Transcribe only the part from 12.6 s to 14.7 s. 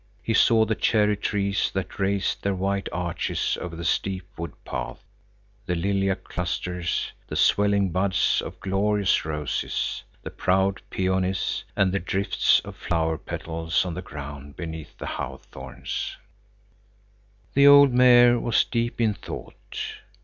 of flower petals on the ground